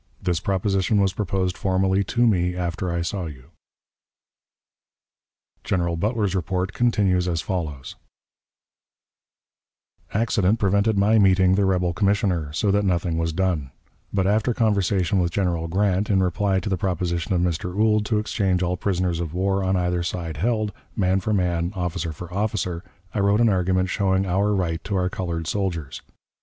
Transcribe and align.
This 0.19 0.39
proposition 0.39 0.99
was 0.99 1.13
proposed 1.13 1.55
formally 1.55 2.03
to 2.05 2.25
me 2.25 2.55
after 2.55 2.91
I 2.91 3.03
saw 3.03 3.27
you." 3.27 3.51
General 5.63 5.95
Butler's 5.95 6.33
report 6.33 6.73
continues 6.73 7.27
as 7.27 7.41
follows: 7.41 7.95
"Accident 10.11 10.57
prevented 10.57 10.97
my 10.97 11.19
meeting 11.19 11.53
the 11.53 11.65
rebel 11.65 11.93
commissioner, 11.93 12.51
so 12.51 12.71
that 12.71 12.83
nothing 12.83 13.19
was 13.19 13.31
done; 13.31 13.69
but 14.11 14.25
after 14.25 14.55
conversation 14.55 15.19
with 15.19 15.29
General 15.31 15.67
Grant, 15.67 16.09
in 16.09 16.23
reply 16.23 16.59
to 16.61 16.69
the 16.69 16.77
proposition 16.77 17.33
of 17.35 17.41
Mr. 17.41 17.77
Ould 17.79 18.03
to 18.07 18.17
exchange 18.17 18.63
all 18.63 18.77
prisoners 18.77 19.19
of 19.19 19.35
war 19.35 19.63
on 19.63 19.75
either 19.77 20.01
side 20.01 20.37
held, 20.37 20.73
man 20.95 21.19
for 21.19 21.31
man, 21.31 21.73
officer 21.75 22.11
for 22.11 22.33
officer, 22.33 22.83
I 23.13 23.19
wrote 23.19 23.39
an 23.39 23.49
argument 23.49 23.89
showing 23.91 24.25
our 24.25 24.51
right 24.55 24.83
to 24.85 24.95
our 24.95 25.09
colored 25.11 25.45
soldiers. 25.45 26.01